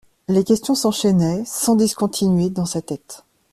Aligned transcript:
Les 0.27 0.43
questions 0.43 0.73
s’enchaînaient 0.73 1.43
sans 1.45 1.75
discontinuer 1.75 2.49
dans 2.49 2.65
sa 2.65 2.81
tête. 2.81 3.23